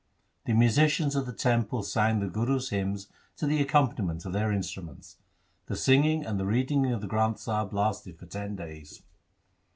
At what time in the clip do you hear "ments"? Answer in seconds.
4.83-5.17